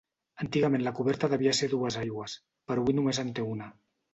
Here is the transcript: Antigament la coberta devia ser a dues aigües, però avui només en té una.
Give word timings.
Antigament 0.43 0.83
la 0.87 0.93
coberta 0.99 1.29
devia 1.35 1.53
ser 1.59 1.69
a 1.71 1.73
dues 1.75 1.99
aigües, 2.07 2.35
però 2.71 2.87
avui 2.87 2.99
només 3.01 3.21
en 3.27 3.35
té 3.41 3.49
una. 3.55 3.73